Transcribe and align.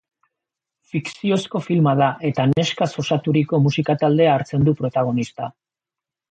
Fikziozko 0.93 1.61
filma 1.65 1.93
da 1.99 2.07
eta 2.29 2.45
neskaz 2.53 2.87
osaturiko 3.03 3.61
musika 3.67 3.97
taldea 4.05 4.33
hartzen 4.39 4.67
du 4.71 4.75
protagonista. 4.81 5.53